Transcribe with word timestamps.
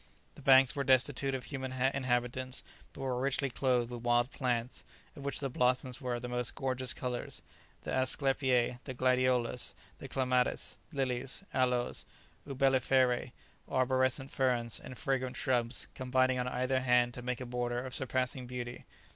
The 0.33 0.41
banks 0.41 0.75
were 0.75 0.83
destitute 0.83 1.35
of 1.35 1.43
human 1.43 1.71
inhabitants, 1.73 2.63
but 2.91 3.01
were 3.01 3.19
richly 3.21 3.51
clothed 3.51 3.91
with 3.91 4.01
wild 4.01 4.31
plants, 4.31 4.83
of 5.15 5.23
which 5.23 5.39
the 5.39 5.47
blossoms 5.47 6.01
were 6.01 6.15
of 6.15 6.23
the 6.23 6.27
most 6.27 6.55
gorgeous 6.55 6.91
colours; 6.91 7.43
the 7.83 7.93
asclepiae, 7.93 8.79
the 8.85 8.95
gladiolus, 8.95 9.75
the 9.99 10.07
clematis, 10.07 10.79
lilies, 10.91 11.43
aloes, 11.53 12.07
umbelliferae, 12.47 13.31
arborescent 13.69 14.31
ferns 14.31 14.79
and 14.79 14.97
fragrant 14.97 15.37
shrubs, 15.37 15.85
combining 15.93 16.39
on 16.39 16.47
either 16.47 16.79
hand 16.79 17.13
to 17.13 17.21
make 17.21 17.39
a 17.39 17.45
border 17.45 17.77
of 17.85 17.93
surpassing 17.93 18.47
beauty. 18.47 18.85